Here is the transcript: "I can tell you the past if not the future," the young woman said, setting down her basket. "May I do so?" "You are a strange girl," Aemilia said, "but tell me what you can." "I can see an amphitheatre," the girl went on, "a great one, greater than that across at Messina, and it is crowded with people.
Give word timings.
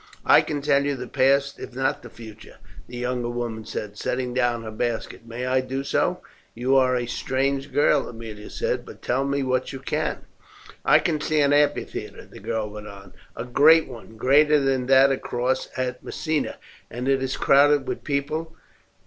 "I 0.25 0.41
can 0.41 0.63
tell 0.63 0.83
you 0.83 0.95
the 0.95 1.05
past 1.05 1.59
if 1.59 1.75
not 1.75 2.01
the 2.01 2.09
future," 2.09 2.55
the 2.87 2.97
young 2.97 3.21
woman 3.35 3.65
said, 3.65 3.99
setting 3.99 4.33
down 4.33 4.63
her 4.63 4.71
basket. 4.71 5.27
"May 5.27 5.45
I 5.45 5.61
do 5.61 5.83
so?" 5.83 6.21
"You 6.55 6.75
are 6.75 6.95
a 6.95 7.05
strange 7.05 7.71
girl," 7.71 8.09
Aemilia 8.09 8.49
said, 8.49 8.83
"but 8.83 9.03
tell 9.03 9.23
me 9.23 9.43
what 9.43 9.71
you 9.71 9.77
can." 9.79 10.25
"I 10.83 10.97
can 10.97 11.21
see 11.21 11.39
an 11.39 11.53
amphitheatre," 11.53 12.25
the 12.25 12.39
girl 12.39 12.67
went 12.71 12.87
on, 12.87 13.13
"a 13.35 13.45
great 13.45 13.87
one, 13.87 14.17
greater 14.17 14.59
than 14.59 14.87
that 14.87 15.11
across 15.11 15.69
at 15.77 16.03
Messina, 16.03 16.55
and 16.89 17.07
it 17.07 17.21
is 17.21 17.37
crowded 17.37 17.87
with 17.87 18.03
people. 18.03 18.55